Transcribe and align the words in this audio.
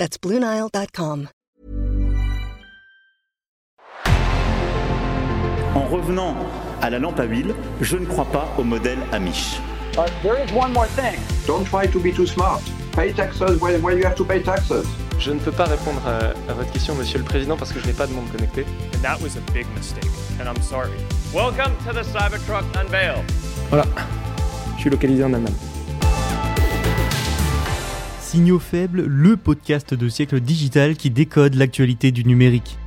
That's 0.00 0.16
BlueNile.com. 0.16 1.28
En 5.74 5.84
revenant 5.90 6.34
à 6.80 6.88
la 6.88 6.98
lampe 6.98 7.20
à 7.20 7.24
huile, 7.24 7.54
je 7.82 7.98
ne 7.98 8.06
crois 8.06 8.24
pas 8.24 8.48
au 8.56 8.64
modèle 8.64 8.96
Amish. 9.12 9.60
Uh, 9.98 10.06
there 10.22 10.42
is 10.42 10.50
one 10.54 10.72
more 10.72 10.86
thing. 10.96 11.20
Don't 11.46 11.66
try 11.66 11.86
to 11.86 12.00
be 12.00 12.14
too 12.14 12.26
smart. 12.26 12.62
Pay 12.92 13.12
taxes 13.12 13.60
when, 13.60 13.82
when 13.82 13.98
you 13.98 14.04
have 14.06 14.14
to 14.14 14.24
pay 14.24 14.40
taxes. 14.42 14.86
Je 15.18 15.32
ne 15.32 15.38
peux 15.38 15.52
pas 15.52 15.66
répondre 15.66 16.00
à, 16.06 16.30
à 16.50 16.54
votre 16.54 16.72
question, 16.72 16.94
Monsieur 16.94 17.18
le 17.18 17.24
Président, 17.24 17.58
parce 17.58 17.70
que 17.70 17.78
je 17.78 17.86
n'ai 17.86 17.92
pas 17.92 18.06
de 18.06 18.14
monde 18.14 18.30
connecté. 18.32 18.64
And 18.94 19.02
that 19.02 19.20
was 19.20 19.36
a 19.36 19.52
big 19.52 19.66
mistake, 19.76 20.08
and 20.40 20.48
I'm 20.48 20.62
sorry. 20.62 20.96
Welcome 21.34 21.76
to 21.86 21.92
the 21.92 22.04
Cybertruck 22.04 22.64
Unveil. 22.74 23.22
Voilà, 23.68 23.84
je 24.76 24.80
suis 24.80 24.88
localisé 24.90 25.22
en 25.24 25.34
Allemagne. 25.34 25.52
Signaux 28.30 28.60
faibles, 28.60 29.06
le 29.06 29.36
podcast 29.36 29.92
de 29.92 30.08
siècle 30.08 30.38
digital 30.38 30.94
qui 30.94 31.10
décode 31.10 31.56
l'actualité 31.56 32.12
du 32.12 32.24
numérique. 32.24 32.78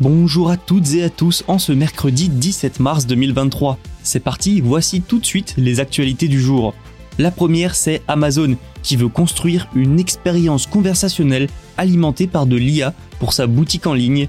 Bonjour 0.00 0.50
à 0.50 0.58
toutes 0.58 0.92
et 0.92 1.02
à 1.02 1.08
tous 1.08 1.44
en 1.48 1.58
ce 1.58 1.72
mercredi 1.72 2.28
17 2.28 2.78
mars 2.78 3.06
2023. 3.06 3.78
C'est 4.02 4.20
parti, 4.20 4.60
voici 4.60 5.00
tout 5.00 5.18
de 5.18 5.24
suite 5.24 5.54
les 5.56 5.80
actualités 5.80 6.28
du 6.28 6.42
jour. 6.42 6.74
La 7.18 7.30
première, 7.30 7.74
c'est 7.74 8.02
Amazon, 8.06 8.58
qui 8.82 8.96
veut 8.96 9.08
construire 9.08 9.66
une 9.74 9.98
expérience 9.98 10.66
conversationnelle 10.66 11.48
alimentée 11.78 12.26
par 12.26 12.44
de 12.44 12.56
l'IA 12.56 12.92
pour 13.20 13.32
sa 13.32 13.46
boutique 13.46 13.86
en 13.86 13.94
ligne. 13.94 14.28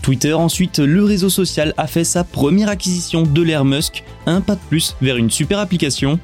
Twitter, 0.00 0.32
ensuite, 0.32 0.78
le 0.78 1.02
réseau 1.02 1.28
social 1.28 1.74
a 1.76 1.88
fait 1.88 2.04
sa 2.04 2.22
première 2.22 2.68
acquisition 2.68 3.24
de 3.24 3.42
l'Air 3.42 3.64
Musk, 3.64 4.04
un 4.26 4.42
pas 4.42 4.54
de 4.54 4.60
plus 4.68 4.94
vers 5.02 5.16
une 5.16 5.32
super 5.32 5.58
application. 5.58 6.20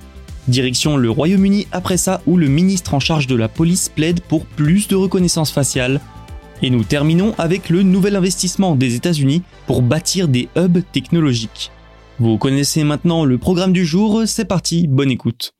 Direction 0.48 0.96
le 0.96 1.08
Royaume-Uni 1.08 1.68
après 1.70 1.96
ça, 1.96 2.20
où 2.26 2.36
le 2.36 2.48
ministre 2.48 2.94
en 2.94 3.00
charge 3.00 3.26
de 3.26 3.36
la 3.36 3.48
police 3.48 3.88
plaide 3.88 4.20
pour 4.20 4.44
plus 4.44 4.88
de 4.88 4.96
reconnaissance 4.96 5.52
faciale. 5.52 6.00
Et 6.62 6.70
nous 6.70 6.84
terminons 6.84 7.34
avec 7.38 7.70
le 7.70 7.82
nouvel 7.82 8.16
investissement 8.16 8.74
des 8.74 8.94
États-Unis 8.96 9.42
pour 9.66 9.82
bâtir 9.82 10.28
des 10.28 10.48
hubs 10.56 10.82
technologiques. 10.92 11.70
Vous 12.18 12.38
connaissez 12.38 12.84
maintenant 12.84 13.24
le 13.24 13.38
programme 13.38 13.72
du 13.72 13.84
jour, 13.84 14.22
c'est 14.26 14.44
parti, 14.44 14.86
bonne 14.86 15.10
écoute. 15.10 15.54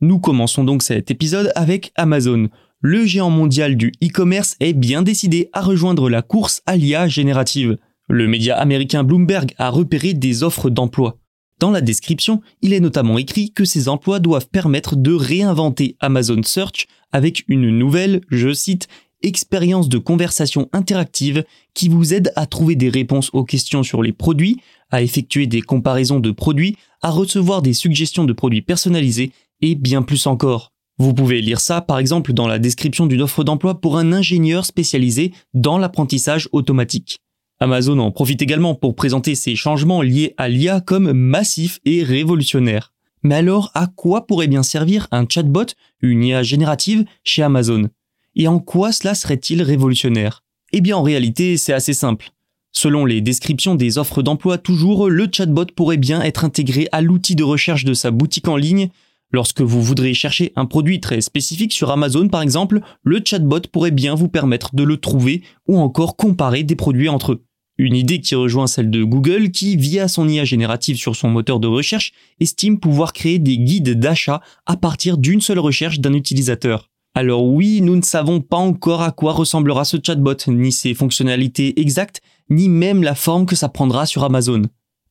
Nous 0.00 0.18
commençons 0.18 0.62
donc 0.62 0.82
cet 0.82 1.10
épisode 1.10 1.50
avec 1.54 1.90
Amazon. 1.96 2.48
Le 2.80 3.06
géant 3.06 3.30
mondial 3.30 3.76
du 3.76 3.92
e-commerce 4.04 4.54
est 4.60 4.74
bien 4.74 5.02
décidé 5.02 5.48
à 5.52 5.60
rejoindre 5.60 6.10
la 6.10 6.22
course 6.22 6.62
à 6.66 6.76
l'IA 6.76 7.08
générative. 7.08 7.78
Le 8.08 8.28
média 8.28 8.56
américain 8.56 9.02
Bloomberg 9.02 9.52
a 9.58 9.68
repéré 9.68 10.14
des 10.14 10.44
offres 10.44 10.70
d'emploi. 10.70 11.18
Dans 11.58 11.70
la 11.70 11.80
description, 11.80 12.40
il 12.62 12.72
est 12.72 12.80
notamment 12.80 13.18
écrit 13.18 13.50
que 13.50 13.64
ces 13.64 13.88
emplois 13.88 14.20
doivent 14.20 14.48
permettre 14.48 14.94
de 14.94 15.12
réinventer 15.12 15.96
Amazon 16.00 16.42
Search 16.44 16.86
avec 17.10 17.44
une 17.48 17.70
nouvelle, 17.70 18.20
je 18.30 18.52
cite, 18.52 18.88
expérience 19.22 19.88
de 19.88 19.98
conversation 19.98 20.68
interactive 20.72 21.44
qui 21.74 21.88
vous 21.88 22.14
aide 22.14 22.32
à 22.36 22.46
trouver 22.46 22.76
des 22.76 22.90
réponses 22.90 23.30
aux 23.32 23.44
questions 23.44 23.82
sur 23.82 24.02
les 24.02 24.12
produits, 24.12 24.60
à 24.90 25.02
effectuer 25.02 25.46
des 25.46 25.62
comparaisons 25.62 26.20
de 26.20 26.30
produits, 26.30 26.76
à 27.02 27.10
recevoir 27.10 27.62
des 27.62 27.72
suggestions 27.72 28.24
de 28.24 28.32
produits 28.32 28.62
personnalisés 28.62 29.32
et 29.62 29.74
bien 29.74 30.02
plus 30.02 30.26
encore. 30.26 30.72
Vous 30.98 31.12
pouvez 31.12 31.40
lire 31.40 31.60
ça 31.60 31.80
par 31.80 31.98
exemple 31.98 32.32
dans 32.32 32.46
la 32.46 32.58
description 32.58 33.06
d'une 33.06 33.22
offre 33.22 33.42
d'emploi 33.42 33.80
pour 33.80 33.98
un 33.98 34.12
ingénieur 34.12 34.64
spécialisé 34.64 35.32
dans 35.54 35.78
l'apprentissage 35.78 36.48
automatique. 36.52 37.18
Amazon 37.58 37.98
en 38.00 38.10
profite 38.10 38.42
également 38.42 38.74
pour 38.74 38.94
présenter 38.94 39.34
ces 39.34 39.56
changements 39.56 40.02
liés 40.02 40.34
à 40.36 40.48
l'IA 40.48 40.80
comme 40.80 41.12
massifs 41.12 41.80
et 41.86 42.02
révolutionnaires. 42.02 42.92
Mais 43.22 43.34
alors, 43.34 43.70
à 43.74 43.86
quoi 43.86 44.26
pourrait 44.26 44.46
bien 44.46 44.62
servir 44.62 45.08
un 45.10 45.24
chatbot, 45.28 45.66
une 46.02 46.22
IA 46.22 46.42
générative, 46.42 47.04
chez 47.24 47.42
Amazon? 47.42 47.88
Et 48.34 48.46
en 48.46 48.58
quoi 48.58 48.92
cela 48.92 49.14
serait-il 49.14 49.62
révolutionnaire? 49.62 50.44
Eh 50.72 50.82
bien 50.82 50.98
en 50.98 51.02
réalité, 51.02 51.56
c'est 51.56 51.72
assez 51.72 51.94
simple. 51.94 52.30
Selon 52.72 53.06
les 53.06 53.22
descriptions 53.22 53.74
des 53.74 53.96
offres 53.96 54.22
d'emploi 54.22 54.58
toujours, 54.58 55.08
le 55.08 55.26
chatbot 55.32 55.64
pourrait 55.74 55.96
bien 55.96 56.20
être 56.20 56.44
intégré 56.44 56.88
à 56.92 57.00
l'outil 57.00 57.34
de 57.34 57.42
recherche 57.42 57.84
de 57.84 57.94
sa 57.94 58.10
boutique 58.10 58.48
en 58.48 58.56
ligne. 58.56 58.90
Lorsque 59.32 59.62
vous 59.62 59.82
voudrez 59.82 60.12
chercher 60.12 60.52
un 60.56 60.66
produit 60.66 61.00
très 61.00 61.22
spécifique 61.22 61.72
sur 61.72 61.90
Amazon 61.90 62.28
par 62.28 62.42
exemple, 62.42 62.80
le 63.02 63.22
chatbot 63.24 63.62
pourrait 63.72 63.90
bien 63.90 64.14
vous 64.14 64.28
permettre 64.28 64.74
de 64.74 64.82
le 64.82 64.98
trouver 64.98 65.42
ou 65.66 65.78
encore 65.78 66.16
comparer 66.16 66.64
des 66.64 66.76
produits 66.76 67.08
entre 67.08 67.32
eux. 67.32 67.45
Une 67.78 67.94
idée 67.94 68.20
qui 68.20 68.34
rejoint 68.34 68.66
celle 68.66 68.90
de 68.90 69.04
Google 69.04 69.50
qui, 69.50 69.76
via 69.76 70.08
son 70.08 70.28
IA 70.28 70.44
générative 70.44 70.96
sur 70.96 71.14
son 71.14 71.28
moteur 71.28 71.60
de 71.60 71.66
recherche, 71.66 72.12
estime 72.40 72.80
pouvoir 72.80 73.12
créer 73.12 73.38
des 73.38 73.58
guides 73.58 73.98
d'achat 73.98 74.40
à 74.64 74.76
partir 74.76 75.18
d'une 75.18 75.42
seule 75.42 75.58
recherche 75.58 76.00
d'un 76.00 76.14
utilisateur. 76.14 76.88
Alors 77.14 77.44
oui, 77.44 77.82
nous 77.82 77.96
ne 77.96 78.02
savons 78.02 78.40
pas 78.40 78.56
encore 78.56 79.02
à 79.02 79.10
quoi 79.10 79.32
ressemblera 79.32 79.84
ce 79.84 79.98
chatbot, 80.02 80.36
ni 80.48 80.72
ses 80.72 80.94
fonctionnalités 80.94 81.78
exactes, 81.80 82.22
ni 82.48 82.68
même 82.68 83.02
la 83.02 83.14
forme 83.14 83.44
que 83.44 83.56
ça 83.56 83.68
prendra 83.68 84.06
sur 84.06 84.24
Amazon. 84.24 84.62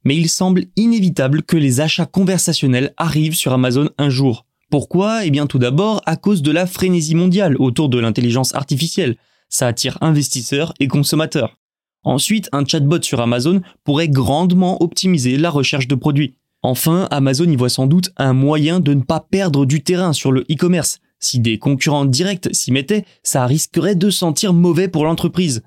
Mais 0.04 0.16
il 0.16 0.30
semble 0.30 0.66
inévitable 0.76 1.44
que 1.44 1.58
les 1.58 1.82
achats 1.82 2.06
conversationnels 2.06 2.94
arrivent 2.98 3.36
sur 3.36 3.54
Amazon 3.54 3.90
un 3.98 4.10
jour. 4.10 4.46
Pourquoi? 4.72 5.26
Eh 5.26 5.32
bien 5.32 5.46
tout 5.46 5.60
d'abord 5.60 6.02
à 6.06 6.16
cause 6.16 6.42
de 6.42 6.52
la 6.52 6.66
frénésie 6.66 7.16
mondiale 7.16 7.58
autour 7.58 7.90
de 7.90 8.00
l'intelligence 8.00 8.56
artificielle. 8.56 9.18
Ça 9.50 9.68
attire 9.68 9.98
investisseurs 10.02 10.74
et 10.80 10.88
consommateurs. 10.88 11.58
Ensuite, 12.06 12.50
un 12.52 12.64
chatbot 12.64 13.02
sur 13.02 13.20
Amazon 13.20 13.62
pourrait 13.84 14.10
grandement 14.10 14.82
optimiser 14.82 15.38
la 15.38 15.50
recherche 15.50 15.88
de 15.88 15.96
produits. 15.96 16.36
Enfin, 16.62 17.08
Amazon 17.10 17.46
y 17.46 17.56
voit 17.56 17.70
sans 17.70 17.88
doute 17.88 18.12
un 18.18 18.34
moyen 18.34 18.80
de 18.80 18.94
ne 18.94 19.02
pas 19.02 19.20
perdre 19.20 19.66
du 19.66 19.84
terrain 19.84 20.14
sur 20.14 20.32
le 20.32 20.42
e-commerce. 20.42 21.00
Si 21.20 21.40
des 21.40 21.58
concurrents 21.58 22.06
directs 22.06 22.50
s'y 22.52 22.72
mettaient, 22.72 23.06
ça 23.24 23.48
risquerait 23.48 23.96
de 23.96 24.12
sentir 24.12 24.54
mauvais 24.54 24.88
pour 24.88 25.06
l'entreprise. 25.06 25.64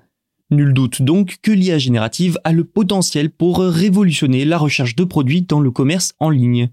Nul 0.49 0.73
doute 0.73 1.01
donc 1.01 1.37
que 1.41 1.51
l'IA 1.51 1.77
générative 1.77 2.39
a 2.45 2.53
le 2.53 2.63
potentiel 2.63 3.29
pour 3.29 3.59
révolutionner 3.59 4.45
la 4.45 4.57
recherche 4.57 4.95
de 4.95 5.03
produits 5.03 5.41
dans 5.41 5.59
le 5.59 5.71
commerce 5.71 6.13
en 6.19 6.29
ligne. 6.29 6.69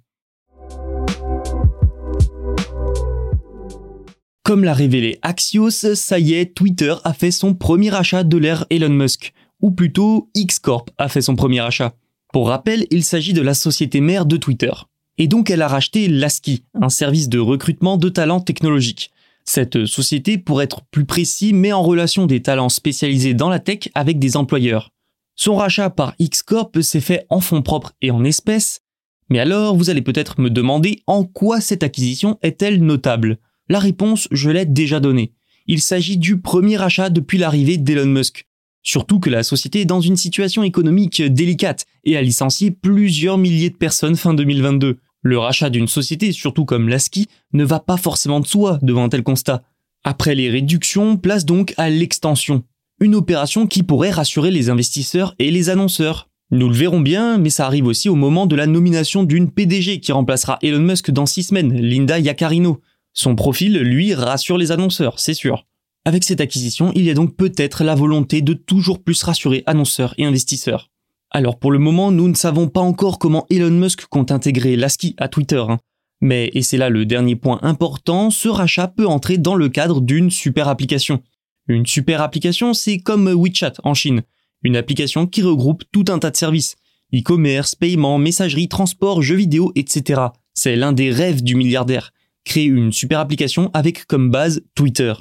Comme 4.45 4.63
l'a 4.63 4.75
révélé 4.75 5.19
Axios, 5.23 5.71
ça 5.71 6.21
y 6.21 6.35
est, 6.35 6.55
Twitter 6.55 6.95
a 7.03 7.13
fait 7.13 7.33
son 7.33 7.53
premier 7.53 7.93
achat 7.93 8.23
de 8.23 8.37
l'ère 8.37 8.65
Elon 8.71 8.91
Musk 8.91 9.33
ou 9.61 9.71
plutôt 9.71 10.31
X-Corp 10.35 10.91
a 10.99 11.09
fait 11.09 11.23
son 11.23 11.37
premier 11.37 11.61
achat. 11.61 11.95
Pour 12.33 12.49
rappel, 12.49 12.87
il 12.91 13.05
s'agit 13.05 13.33
de 13.33 13.43
la 13.43 13.55
société 13.55 14.01
mère 14.01 14.27
de 14.27 14.37
Twitter. 14.37 14.73
Et 15.19 15.29
donc 15.29 15.51
elle 15.51 15.63
a 15.63 15.69
racheté 15.69 16.09
Lasky, 16.09 16.65
un 16.75 16.89
service 16.89 17.29
de 17.29 17.39
recrutement 17.39 17.97
de 17.97 18.09
talents 18.09 18.41
technologiques. 18.41 19.11
Cette 19.45 19.87
société, 19.87 20.39
pour 20.39 20.61
être 20.61 20.83
plus 20.91 21.05
précis, 21.05 21.53
met 21.53 21.73
en 21.73 21.83
relation 21.83 22.27
des 22.27 22.43
talents 22.43 22.69
spécialisés 22.69 23.33
dans 23.33 23.49
la 23.49 23.61
tech 23.61 23.89
avec 23.95 24.19
des 24.19 24.37
employeurs. 24.37 24.91
Son 25.37 25.55
rachat 25.55 25.91
par 25.91 26.15
X-Corp 26.19 26.81
s'est 26.83 27.01
fait 27.01 27.27
en 27.31 27.41
fonds 27.41 27.63
propres 27.63 27.93
et 28.03 28.11
en 28.11 28.25
espèces. 28.25 28.81
Mais 29.29 29.39
alors, 29.39 29.77
vous 29.77 29.89
allez 29.91 30.03
peut-être 30.03 30.41
me 30.41 30.51
demander 30.51 31.03
en 31.07 31.25
quoi 31.25 31.61
cette 31.61 31.83
acquisition 31.83 32.39
est-elle 32.43 32.83
notable? 32.83 33.39
La 33.69 33.79
réponse, 33.79 34.29
je 34.31 34.51
l'ai 34.51 34.67
déjà 34.67 35.01
donnée. 35.01 35.33
Il 35.67 35.81
s'agit 35.81 36.17
du 36.17 36.41
premier 36.41 36.81
achat 36.81 37.11
depuis 37.11 37.39
l'arrivée 37.39 37.77
d'Elon 37.77 38.07
Musk. 38.07 38.47
Surtout 38.87 39.19
que 39.19 39.31
la 39.31 39.43
société 39.43 39.81
est 39.81 39.85
dans 39.85 40.01
une 40.01 40.17
situation 40.17 40.63
économique 40.63 41.21
délicate 41.21 41.87
et 42.05 42.17
a 42.17 42.23
licencié 42.23 42.71
plusieurs 42.71 43.37
milliers 43.37 43.71
de 43.71 43.77
personnes 43.77 44.15
fin 44.15 44.33
2022. 44.33 44.99
Le 45.23 45.39
rachat 45.39 45.71
d'une 45.71 45.89
société, 45.89 46.31
surtout 46.31 46.65
comme 46.65 46.89
Lasky, 46.89 47.27
ne 47.53 47.65
va 47.65 47.81
pas 47.81 47.97
forcément 47.97 48.39
de 48.39 48.47
soi 48.47 48.79
devant 48.83 49.03
un 49.03 49.09
tel 49.09 49.25
constat. 49.25 49.65
Après 50.05 50.37
les 50.37 50.49
réductions, 50.49 51.17
place 51.17 51.45
donc 51.45 51.75
à 51.79 51.91
l'extension. 51.91 52.63
Une 53.01 53.17
opération 53.17 53.67
qui 53.67 53.83
pourrait 53.83 54.13
rassurer 54.13 54.53
les 54.53 54.71
investisseurs 54.71 55.35
et 55.41 55.51
les 55.51 55.69
annonceurs. 55.69 56.29
Nous 56.53 56.69
le 56.69 56.77
verrons 56.77 57.01
bien, 57.01 57.39
mais 57.39 57.51
ça 57.51 57.67
arrive 57.67 57.87
aussi 57.87 58.09
au 58.09 58.15
moment 58.15 58.47
de 58.47 58.55
la 58.55 58.69
nomination 58.69 59.25
d'une 59.25 59.51
PDG 59.51 59.99
qui 59.99 60.13
remplacera 60.13 60.61
Elon 60.63 60.79
Musk 60.79 61.11
dans 61.11 61.27
six 61.27 61.43
semaines, 61.43 61.75
Linda 61.75 62.21
Yaccarino. 62.21 62.81
Son 63.15 63.35
profil, 63.35 63.81
lui, 63.81 64.15
rassure 64.15 64.59
les 64.59 64.71
annonceurs, 64.71 65.19
c'est 65.19 65.35
sûr. 65.35 65.67
Avec 66.07 66.23
cette 66.23 66.41
acquisition, 66.41 66.93
il 66.95 67.03
y 67.03 67.11
a 67.11 67.15
donc 67.15 67.35
peut-être 67.35 67.83
la 67.83 67.97
volonté 67.97 68.41
de 68.41 68.53
toujours 68.53 69.03
plus 69.03 69.21
rassurer 69.25 69.65
annonceurs 69.67 70.15
et 70.19 70.25
investisseurs. 70.25 70.89
Alors 71.33 71.59
pour 71.59 71.73
le 71.73 71.81
moment, 71.81 72.13
nous 72.13 72.29
ne 72.29 72.35
savons 72.35 72.69
pas 72.69 72.81
encore 72.81 73.19
comment 73.19 73.45
Elon 73.51 73.73
Musk 73.73 74.07
compte 74.07 74.31
intégrer 74.31 74.77
Lasky 74.77 75.17
à 75.19 75.27
Twitter. 75.27 75.65
Hein. 75.69 75.79
Mais, 76.21 76.49
et 76.55 76.63
c'est 76.63 76.77
là 76.77 76.91
le 76.91 77.07
dernier 77.07 77.35
point 77.35 77.59
important, 77.63 78.31
ce 78.31 78.47
rachat 78.47 78.87
peut 78.87 79.09
entrer 79.09 79.37
dans 79.37 79.57
le 79.57 79.69
cadre 79.69 80.01
d'une 80.01 80.31
super 80.31 80.69
application. 80.69 81.25
Une 81.67 81.87
super 81.87 82.23
application, 82.23 82.73
c'est 82.73 82.99
comme 82.99 83.29
WeChat 83.29 83.73
en 83.83 83.95
Chine. 83.95 84.23
Une 84.63 84.77
application 84.77 85.27
qui 85.27 85.43
regroupe 85.43 85.83
tout 85.91 86.05
un 86.07 86.21
tas 86.21 86.31
de 86.31 86.37
services. 86.37 86.77
E-commerce, 87.13 87.75
paiement, 87.75 88.19
messagerie, 88.19 88.69
transport, 88.69 89.23
jeux 89.23 89.35
vidéo, 89.35 89.73
etc. 89.75 90.23
C'est 90.55 90.77
l'un 90.77 90.93
des 90.93 91.11
rêves 91.11 91.43
du 91.43 91.57
milliardaire. 91.57 92.13
Créer 92.45 92.67
une 92.67 92.93
super 92.93 93.19
application 93.19 93.73
avec 93.75 94.07
comme 94.07 94.31
base 94.31 94.63
Twitter. 94.77 95.13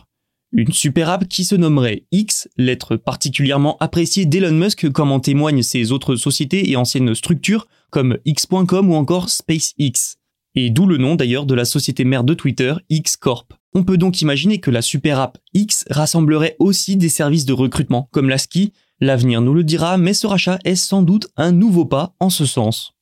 Une 0.57 0.71
super 0.71 1.09
app 1.09 1.27
qui 1.27 1.43
se 1.43 1.53
nommerait 1.53 2.05
X, 2.13 2.47
lettre 2.55 2.95
particulièrement 2.95 3.75
appréciée 3.81 4.25
d'Elon 4.25 4.53
Musk 4.53 4.89
comme 4.89 5.11
en 5.11 5.19
témoignent 5.19 5.61
ses 5.61 5.91
autres 5.91 6.15
sociétés 6.15 6.71
et 6.71 6.77
anciennes 6.77 7.13
structures 7.13 7.67
comme 7.89 8.19
X.com 8.23 8.89
ou 8.89 8.95
encore 8.95 9.29
SpaceX. 9.29 10.15
Et 10.55 10.69
d'où 10.69 10.85
le 10.85 10.95
nom 10.95 11.15
d'ailleurs 11.15 11.45
de 11.45 11.55
la 11.55 11.65
société 11.65 12.05
mère 12.05 12.23
de 12.23 12.33
Twitter, 12.33 12.73
X 12.89 13.17
Corp. 13.17 13.51
On 13.73 13.83
peut 13.83 13.97
donc 13.97 14.21
imaginer 14.21 14.61
que 14.61 14.71
la 14.71 14.81
super 14.81 15.19
app 15.19 15.37
X 15.53 15.83
rassemblerait 15.89 16.55
aussi 16.59 16.95
des 16.95 17.09
services 17.09 17.43
de 17.43 17.51
recrutement 17.51 18.07
comme 18.13 18.29
la 18.29 18.37
ski. 18.37 18.71
L'avenir 19.01 19.41
nous 19.41 19.53
le 19.53 19.65
dira, 19.65 19.97
mais 19.97 20.13
ce 20.13 20.25
rachat 20.25 20.59
est 20.63 20.75
sans 20.75 21.01
doute 21.01 21.27
un 21.35 21.51
nouveau 21.51 21.83
pas 21.83 22.15
en 22.21 22.29
ce 22.29 22.45
sens. 22.45 22.93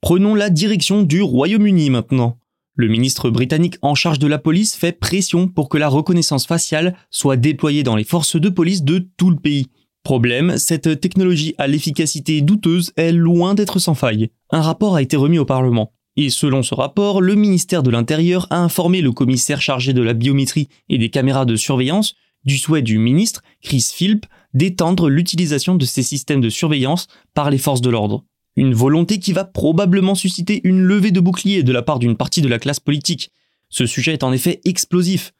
Prenons 0.00 0.34
la 0.34 0.48
direction 0.48 1.02
du 1.02 1.20
Royaume-Uni 1.20 1.90
maintenant. 1.90 2.37
Le 2.80 2.86
ministre 2.86 3.28
britannique 3.28 3.76
en 3.82 3.96
charge 3.96 4.20
de 4.20 4.28
la 4.28 4.38
police 4.38 4.76
fait 4.76 4.92
pression 4.92 5.48
pour 5.48 5.68
que 5.68 5.78
la 5.78 5.88
reconnaissance 5.88 6.46
faciale 6.46 6.94
soit 7.10 7.36
déployée 7.36 7.82
dans 7.82 7.96
les 7.96 8.04
forces 8.04 8.36
de 8.36 8.48
police 8.48 8.84
de 8.84 9.04
tout 9.16 9.30
le 9.30 9.36
pays. 9.36 9.66
Problème, 10.04 10.58
cette 10.58 11.00
technologie 11.00 11.56
à 11.58 11.66
l'efficacité 11.66 12.40
douteuse 12.40 12.92
est 12.96 13.10
loin 13.10 13.56
d'être 13.56 13.80
sans 13.80 13.96
faille. 13.96 14.30
Un 14.50 14.62
rapport 14.62 14.94
a 14.94 15.02
été 15.02 15.16
remis 15.16 15.40
au 15.40 15.44
Parlement. 15.44 15.92
Et 16.14 16.30
selon 16.30 16.62
ce 16.62 16.76
rapport, 16.76 17.20
le 17.20 17.34
ministère 17.34 17.82
de 17.82 17.90
l'Intérieur 17.90 18.46
a 18.50 18.62
informé 18.62 19.00
le 19.00 19.10
commissaire 19.10 19.60
chargé 19.60 19.92
de 19.92 20.02
la 20.02 20.14
biométrie 20.14 20.68
et 20.88 20.98
des 20.98 21.10
caméras 21.10 21.46
de 21.46 21.56
surveillance 21.56 22.14
du 22.44 22.58
souhait 22.58 22.82
du 22.82 22.98
ministre, 22.98 23.42
Chris 23.60 23.90
Philp, 23.92 24.24
d'étendre 24.54 25.08
l'utilisation 25.08 25.74
de 25.74 25.84
ces 25.84 26.04
systèmes 26.04 26.40
de 26.40 26.48
surveillance 26.48 27.08
par 27.34 27.50
les 27.50 27.58
forces 27.58 27.80
de 27.80 27.90
l'ordre. 27.90 28.24
Une 28.58 28.74
volonté 28.74 29.20
qui 29.20 29.32
va 29.32 29.44
probablement 29.44 30.16
susciter 30.16 30.60
une 30.64 30.80
levée 30.80 31.12
de 31.12 31.20
bouclier 31.20 31.62
de 31.62 31.70
la 31.70 31.80
part 31.80 32.00
d'une 32.00 32.16
partie 32.16 32.42
de 32.42 32.48
la 32.48 32.58
classe 32.58 32.80
politique. 32.80 33.30
Ce 33.68 33.86
sujet 33.86 34.14
est 34.14 34.24
en 34.24 34.32
effet 34.32 34.60
explosif. 34.64 35.32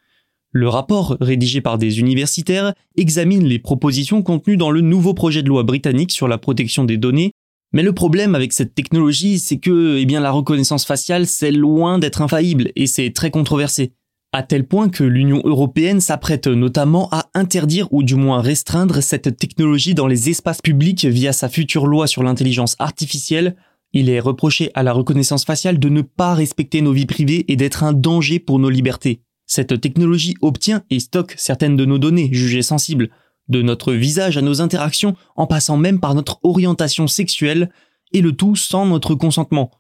Le 0.53 0.69
rapport, 0.69 1.17
rédigé 1.21 1.61
par 1.61 1.79
des 1.79 1.99
universitaires, 1.99 2.75
examine 2.97 3.45
les 3.45 3.59
propositions 3.59 4.23
contenues 4.23 4.57
dans 4.57 4.71
le 4.71 4.83
nouveau 4.83 5.15
projet 5.15 5.43
de 5.43 5.49
loi 5.49 5.65
britannique 5.65 6.13
sur 6.13 6.29
la 6.29 6.39
protection 6.39 6.85
des 6.85 6.97
données, 6.97 7.33
mais 7.73 7.83
le 7.83 7.93
problème 7.93 8.37
avec 8.37 8.53
cette 8.53 8.77
technologie, 8.77 9.41
c'est 9.41 9.59
que 9.59 9.99
eh 9.99 10.07
bien, 10.07 10.21
la 10.21 10.31
reconnaissance 10.31 10.85
faciale, 10.85 11.27
c'est 11.27 11.51
loin 11.51 11.99
d'être 11.99 12.23
infaillible 12.23 12.71
et 12.77 12.87
c'est 12.87 13.11
très 13.11 13.33
controversé. 13.33 13.95
À 14.31 14.43
tel 14.43 14.67
point 14.67 14.91
que 14.91 15.05
l'Union 15.05 15.41
européenne 15.45 16.03
s'apprête 16.03 16.49
notamment 16.49 17.09
à 17.13 17.31
interdire 17.33 17.89
ou 17.93 18.03
du 18.03 18.15
moins 18.15 18.43
restreindre 18.43 19.03
cette 19.03 19.39
technologie 19.39 19.95
dans 19.95 20.07
les 20.07 20.29
espaces 20.29 20.61
publics 20.61 21.07
via 21.07 21.33
sa 21.33 21.49
future 21.49 21.87
loi 21.87 22.07
sur 22.07 22.23
l'intelligence 22.23 22.77
artificielle. 22.79 23.57
Il 23.95 24.11
est 24.11 24.21
reproché 24.21 24.71
à 24.75 24.83
la 24.83 24.93
reconnaissance 24.93 25.47
faciale 25.47 25.79
de 25.79 25.89
ne 25.89 26.03
pas 26.03 26.35
respecter 26.35 26.83
nos 26.83 26.93
vies 26.93 27.07
privées 27.07 27.47
et 27.51 27.57
d'être 27.57 27.85
un 27.85 27.95
danger 27.95 28.39
pour 28.39 28.59
nos 28.59 28.69
libertés. 28.69 29.23
Cette 29.47 29.81
technologie 29.81 30.35
obtient 30.43 30.83
et 30.91 31.01
stocke 31.01 31.35
certaines 31.39 31.77
de 31.77 31.87
nos 31.87 31.99
données 31.99 32.29
jugées 32.31 32.61
sensibles, 32.61 33.09
de 33.49 33.63
notre 33.63 33.95
visage 33.95 34.37
à 34.37 34.43
nos 34.43 34.61
interactions, 34.61 35.17
en 35.37 35.47
passant 35.47 35.79
même 35.79 36.01
par 36.01 36.15
notre 36.15 36.39
orientation 36.43 37.07
sexuelle, 37.07 37.71
et 38.13 38.21
le 38.21 38.33
tout 38.33 38.57
sans 38.57 38.85
notre 38.85 39.15
consentement. 39.15 39.71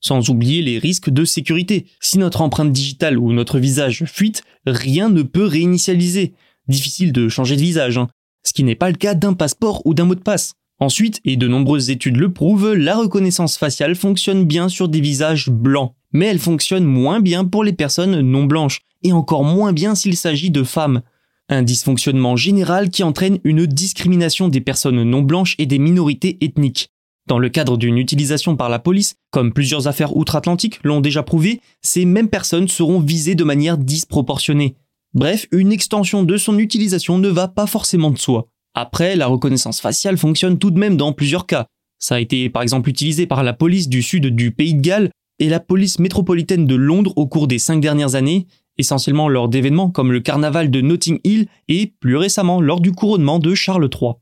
Sans 0.00 0.30
oublier 0.30 0.62
les 0.62 0.78
risques 0.78 1.10
de 1.10 1.24
sécurité. 1.24 1.86
Si 2.00 2.18
notre 2.18 2.40
empreinte 2.40 2.72
digitale 2.72 3.18
ou 3.18 3.32
notre 3.32 3.58
visage 3.58 4.04
fuite, 4.06 4.42
rien 4.66 5.08
ne 5.08 5.22
peut 5.22 5.46
réinitialiser. 5.46 6.34
Difficile 6.68 7.12
de 7.12 7.28
changer 7.28 7.56
de 7.56 7.62
visage, 7.62 7.98
hein. 7.98 8.08
ce 8.44 8.52
qui 8.52 8.62
n'est 8.62 8.74
pas 8.74 8.90
le 8.90 8.96
cas 8.96 9.14
d'un 9.14 9.32
passeport 9.32 9.82
ou 9.84 9.94
d'un 9.94 10.04
mot 10.04 10.14
de 10.14 10.20
passe. 10.20 10.52
Ensuite, 10.80 11.20
et 11.24 11.36
de 11.36 11.48
nombreuses 11.48 11.90
études 11.90 12.18
le 12.18 12.32
prouvent, 12.32 12.72
la 12.72 12.96
reconnaissance 12.96 13.56
faciale 13.58 13.96
fonctionne 13.96 14.44
bien 14.44 14.68
sur 14.68 14.88
des 14.88 15.00
visages 15.00 15.48
blancs, 15.48 15.94
mais 16.12 16.26
elle 16.26 16.38
fonctionne 16.38 16.84
moins 16.84 17.20
bien 17.20 17.44
pour 17.44 17.64
les 17.64 17.72
personnes 17.72 18.20
non 18.20 18.44
blanches, 18.44 18.82
et 19.02 19.12
encore 19.12 19.42
moins 19.42 19.72
bien 19.72 19.96
s'il 19.96 20.16
s'agit 20.16 20.50
de 20.50 20.62
femmes. 20.62 21.02
Un 21.48 21.62
dysfonctionnement 21.62 22.36
général 22.36 22.90
qui 22.90 23.02
entraîne 23.02 23.38
une 23.42 23.66
discrimination 23.66 24.48
des 24.48 24.60
personnes 24.60 25.02
non 25.02 25.22
blanches 25.22 25.56
et 25.58 25.66
des 25.66 25.78
minorités 25.78 26.38
ethniques. 26.42 26.90
Dans 27.28 27.38
le 27.38 27.50
cadre 27.50 27.76
d'une 27.76 27.98
utilisation 27.98 28.56
par 28.56 28.70
la 28.70 28.78
police, 28.78 29.16
comme 29.30 29.52
plusieurs 29.52 29.86
affaires 29.86 30.16
outre-Atlantique 30.16 30.80
l'ont 30.82 31.02
déjà 31.02 31.22
prouvé, 31.22 31.60
ces 31.82 32.06
mêmes 32.06 32.30
personnes 32.30 32.68
seront 32.68 33.00
visées 33.00 33.34
de 33.34 33.44
manière 33.44 33.76
disproportionnée. 33.76 34.76
Bref, 35.12 35.46
une 35.52 35.70
extension 35.70 36.22
de 36.22 36.38
son 36.38 36.58
utilisation 36.58 37.18
ne 37.18 37.28
va 37.28 37.46
pas 37.46 37.66
forcément 37.66 38.10
de 38.10 38.16
soi. 38.16 38.48
Après, 38.74 39.14
la 39.14 39.26
reconnaissance 39.26 39.82
faciale 39.82 40.16
fonctionne 40.16 40.58
tout 40.58 40.70
de 40.70 40.78
même 40.78 40.96
dans 40.96 41.12
plusieurs 41.12 41.44
cas. 41.44 41.66
Ça 41.98 42.14
a 42.14 42.20
été 42.20 42.48
par 42.48 42.62
exemple 42.62 42.88
utilisé 42.88 43.26
par 43.26 43.42
la 43.42 43.52
police 43.52 43.90
du 43.90 44.00
sud 44.02 44.34
du 44.34 44.50
Pays 44.50 44.74
de 44.74 44.80
Galles 44.80 45.10
et 45.38 45.50
la 45.50 45.60
police 45.60 45.98
métropolitaine 45.98 46.66
de 46.66 46.76
Londres 46.76 47.12
au 47.16 47.26
cours 47.26 47.46
des 47.46 47.58
cinq 47.58 47.82
dernières 47.82 48.14
années, 48.14 48.46
essentiellement 48.78 49.28
lors 49.28 49.50
d'événements 49.50 49.90
comme 49.90 50.12
le 50.12 50.20
carnaval 50.20 50.70
de 50.70 50.80
Notting 50.80 51.20
Hill 51.24 51.46
et 51.68 51.92
plus 52.00 52.16
récemment 52.16 52.62
lors 52.62 52.80
du 52.80 52.92
couronnement 52.92 53.38
de 53.38 53.54
Charles 53.54 53.90
III. 53.92 54.12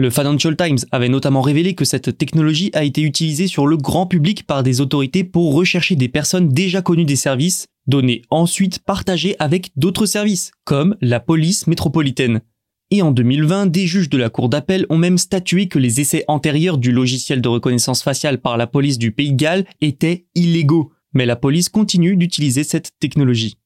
Le 0.00 0.10
Financial 0.10 0.56
Times 0.56 0.78
avait 0.92 1.08
notamment 1.08 1.40
révélé 1.40 1.74
que 1.74 1.84
cette 1.84 2.16
technologie 2.16 2.70
a 2.72 2.84
été 2.84 3.02
utilisée 3.02 3.48
sur 3.48 3.66
le 3.66 3.76
grand 3.76 4.06
public 4.06 4.46
par 4.46 4.62
des 4.62 4.80
autorités 4.80 5.24
pour 5.24 5.54
rechercher 5.54 5.96
des 5.96 6.08
personnes 6.08 6.50
déjà 6.50 6.82
connues 6.82 7.04
des 7.04 7.16
services, 7.16 7.66
données 7.88 8.22
ensuite 8.30 8.78
partagées 8.78 9.34
avec 9.40 9.72
d'autres 9.74 10.06
services, 10.06 10.52
comme 10.64 10.94
la 11.00 11.18
police 11.18 11.66
métropolitaine. 11.66 12.42
Et 12.92 13.02
en 13.02 13.10
2020, 13.10 13.66
des 13.66 13.88
juges 13.88 14.08
de 14.08 14.18
la 14.18 14.30
Cour 14.30 14.48
d'appel 14.48 14.86
ont 14.88 14.98
même 14.98 15.18
statué 15.18 15.66
que 15.66 15.80
les 15.80 16.00
essais 16.00 16.24
antérieurs 16.28 16.78
du 16.78 16.92
logiciel 16.92 17.42
de 17.42 17.48
reconnaissance 17.48 18.04
faciale 18.04 18.40
par 18.40 18.56
la 18.56 18.68
police 18.68 18.98
du 18.98 19.10
Pays 19.10 19.32
de 19.32 19.36
Galles 19.36 19.64
étaient 19.80 20.26
illégaux. 20.36 20.92
Mais 21.12 21.26
la 21.26 21.34
police 21.34 21.68
continue 21.68 22.16
d'utiliser 22.16 22.62
cette 22.62 22.92
technologie. 23.00 23.58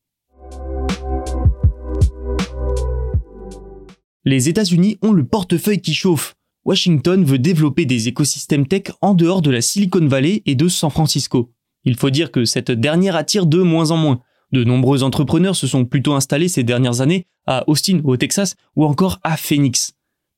Les 4.24 4.48
États-Unis 4.48 4.98
ont 5.02 5.12
le 5.12 5.26
portefeuille 5.26 5.80
qui 5.80 5.94
chauffe. 5.94 6.36
Washington 6.64 7.24
veut 7.24 7.40
développer 7.40 7.86
des 7.86 8.06
écosystèmes 8.06 8.68
tech 8.68 8.92
en 9.00 9.14
dehors 9.14 9.42
de 9.42 9.50
la 9.50 9.60
Silicon 9.60 10.06
Valley 10.06 10.42
et 10.46 10.54
de 10.54 10.68
San 10.68 10.90
Francisco. 10.90 11.50
Il 11.84 11.96
faut 11.96 12.10
dire 12.10 12.30
que 12.30 12.44
cette 12.44 12.70
dernière 12.70 13.16
attire 13.16 13.46
de 13.46 13.60
moins 13.62 13.90
en 13.90 13.96
moins. 13.96 14.20
De 14.52 14.62
nombreux 14.62 15.02
entrepreneurs 15.02 15.56
se 15.56 15.66
sont 15.66 15.84
plutôt 15.84 16.12
installés 16.12 16.46
ces 16.46 16.62
dernières 16.62 17.00
années 17.00 17.26
à 17.46 17.68
Austin, 17.68 18.00
au 18.04 18.16
Texas, 18.16 18.54
ou 18.76 18.84
encore 18.84 19.18
à 19.24 19.36
Phoenix. 19.36 19.94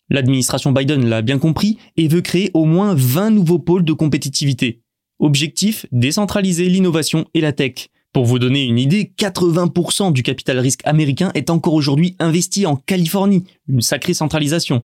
L'administration 0.08 0.72
Biden 0.72 1.06
l'a 1.06 1.20
bien 1.20 1.38
compris 1.38 1.76
et 1.98 2.08
veut 2.08 2.22
créer 2.22 2.50
au 2.54 2.64
moins 2.64 2.94
20 2.94 3.30
nouveaux 3.30 3.58
pôles 3.58 3.84
de 3.84 3.92
compétitivité. 3.92 4.80
Objectif, 5.18 5.84
décentraliser 5.92 6.70
l'innovation 6.70 7.26
et 7.34 7.42
la 7.42 7.52
tech. 7.52 7.90
Pour 8.14 8.26
vous 8.26 8.38
donner 8.38 8.62
une 8.62 8.78
idée, 8.78 9.12
80% 9.18 10.12
du 10.12 10.22
capital 10.22 10.60
risque 10.60 10.82
américain 10.84 11.32
est 11.34 11.50
encore 11.50 11.74
aujourd'hui 11.74 12.14
investi 12.20 12.64
en 12.64 12.76
Californie, 12.76 13.42
une 13.66 13.80
sacrée 13.80 14.14
centralisation. 14.14 14.82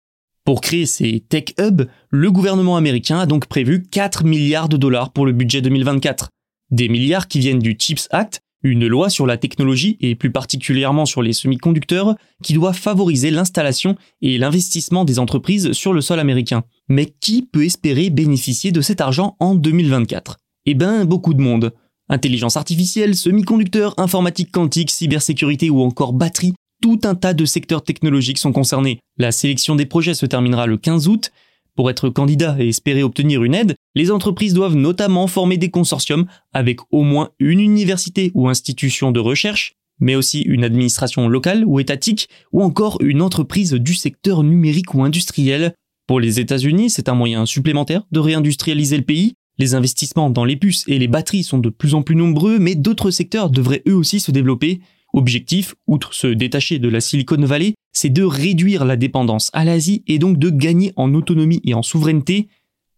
Pour 0.44 0.62
créer 0.62 0.86
ces 0.86 1.22
tech 1.28 1.46
hubs, 1.60 1.88
le 2.12 2.32
gouvernement 2.32 2.78
américain 2.78 3.18
a 3.18 3.26
donc 3.26 3.48
prévu 3.48 3.82
4 3.82 4.26
milliards 4.26 4.70
de 4.70 4.78
dollars 4.78 5.12
pour 5.12 5.26
le 5.26 5.32
budget 5.32 5.64
2024. 5.64 6.30
Des 6.70 6.88
milliards 6.88 7.28
qui 7.28 7.40
viennent 7.40 7.58
du 7.58 7.76
CHIPS 7.80 8.08
Act, 8.12 8.42
une 8.62 8.86
loi 8.86 9.10
sur 9.10 9.26
la 9.26 9.38
technologie 9.38 9.98
et 10.02 10.14
plus 10.14 10.32
particulièrement 10.32 11.08
sur 11.08 11.24
les 11.24 11.34
semi-conducteurs 11.34 12.16
qui 12.44 12.54
doit 12.54 12.74
favoriser 12.74 13.32
l'installation 13.32 13.96
et 14.22 14.38
l'investissement 14.38 15.04
des 15.04 15.18
entreprises 15.18 15.72
sur 15.72 15.94
le 15.94 16.02
sol 16.02 16.20
américain. 16.20 16.64
Mais 16.90 17.08
qui 17.22 17.42
peut 17.42 17.66
espérer 17.66 18.12
bénéficier 18.12 18.72
de 18.72 18.82
cet 18.82 19.02
argent 19.02 19.36
en 19.40 19.56
2024 19.56 20.38
Eh 20.68 20.76
ben, 20.76 21.06
beaucoup 21.06 21.34
de 21.34 21.42
monde. 21.42 21.74
Intelligence 22.08 22.56
artificielle, 22.56 23.16
semi-conducteurs, 23.16 23.96
informatique 23.98 24.52
quantique, 24.52 24.92
cybersécurité 24.92 25.72
ou 25.72 25.82
encore 25.82 26.14
batterie, 26.14 26.54
tout 26.82 27.00
un 27.04 27.16
tas 27.16 27.34
de 27.34 27.46
secteurs 27.46 27.84
technologiques 27.84 28.38
sont 28.38 28.52
concernés. 28.52 29.00
La 29.18 29.32
sélection 29.32 29.76
des 29.76 29.88
projets 29.88 30.14
se 30.14 30.28
terminera 30.28 30.68
le 30.68 30.78
15 30.78 31.08
août. 31.08 31.32
Pour 31.76 31.90
être 31.90 32.10
candidat 32.10 32.56
et 32.60 32.70
espérer 32.70 33.02
obtenir 33.02 33.44
une 33.44 33.56
aide, 33.56 33.76
les 33.96 34.12
entreprises 34.12 34.54
doivent 34.54 34.76
notamment 34.76 35.26
former 35.26 35.58
des 35.58 35.72
consortiums 35.72 36.26
avec 36.54 36.80
au 36.92 37.02
moins 37.02 37.32
une 37.40 37.60
université 37.60 38.32
ou 38.36 38.50
institution 38.50 39.12
de 39.12 39.20
recherche, 39.20 39.74
mais 40.00 40.16
aussi 40.16 40.42
une 40.42 40.64
administration 40.64 41.28
locale 41.28 41.64
ou 41.66 41.80
étatique, 41.80 42.30
ou 42.52 42.62
encore 42.62 42.98
une 43.02 43.24
entreprise 43.24 43.74
du 43.74 43.96
secteur 43.96 44.44
numérique 44.44 44.94
ou 44.94 45.04
industriel. 45.04 45.74
Pour 46.08 46.20
les 46.20 46.40
États-Unis, 46.40 46.92
c'est 46.92 47.10
un 47.10 47.16
moyen 47.16 47.48
supplémentaire 47.48 48.04
de 48.12 48.20
réindustrialiser 48.20 48.98
le 48.98 49.04
pays, 49.04 49.34
les 49.58 49.74
investissements 49.74 50.30
dans 50.30 50.46
les 50.46 50.56
puces 50.56 50.84
et 50.88 51.00
les 51.00 51.08
batteries 51.08 51.44
sont 51.44 51.60
de 51.60 51.70
plus 51.70 51.94
en 51.94 52.02
plus 52.02 52.16
nombreux, 52.16 52.60
mais 52.60 52.76
d'autres 52.76 53.12
secteurs 53.12 53.50
devraient 53.50 53.84
eux 53.88 53.96
aussi 53.96 54.20
se 54.20 54.32
développer. 54.32 54.82
Objectif, 55.14 55.76
outre 55.88 56.14
se 56.14 56.28
détacher 56.28 56.78
de 56.78 56.90
la 56.90 57.00
Silicon 57.00 57.38
Valley, 57.38 57.76
c'est 57.94 58.10
de 58.10 58.24
réduire 58.24 58.84
la 58.84 58.98
dépendance 58.98 59.50
à 59.54 59.64
l'Asie 59.64 60.04
et 60.08 60.20
donc 60.20 60.38
de 60.38 60.50
gagner 60.50 60.92
en 60.98 61.14
autonomie 61.14 61.62
et 61.64 61.74
en 61.74 61.84
souveraineté. 61.84 62.50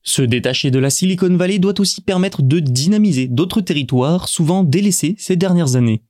Se 0.02 0.24
détacher 0.24 0.72
de 0.72 0.80
la 0.80 0.90
Silicon 0.90 1.36
Valley 1.36 1.60
doit 1.60 1.80
aussi 1.80 2.02
permettre 2.02 2.42
de 2.42 2.60
dynamiser 2.60 3.28
d'autres 3.28 3.62
territoires 3.62 4.28
souvent 4.28 4.64
délaissés 4.64 5.16
ces 5.20 5.36
dernières 5.36 5.76
années. 5.76 6.02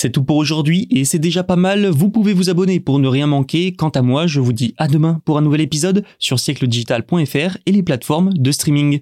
C'est 0.00 0.10
tout 0.10 0.22
pour 0.22 0.36
aujourd'hui 0.36 0.86
et 0.92 1.04
c'est 1.04 1.18
déjà 1.18 1.42
pas 1.42 1.56
mal, 1.56 1.88
vous 1.88 2.08
pouvez 2.08 2.32
vous 2.32 2.50
abonner 2.50 2.78
pour 2.78 3.00
ne 3.00 3.08
rien 3.08 3.26
manquer. 3.26 3.72
Quant 3.72 3.88
à 3.88 4.00
moi, 4.00 4.28
je 4.28 4.38
vous 4.38 4.52
dis 4.52 4.72
à 4.76 4.86
demain 4.86 5.20
pour 5.24 5.38
un 5.38 5.40
nouvel 5.40 5.60
épisode 5.60 6.04
sur 6.20 6.38
siècledigital.fr 6.38 7.56
et 7.66 7.72
les 7.72 7.82
plateformes 7.82 8.32
de 8.32 8.52
streaming. 8.52 9.00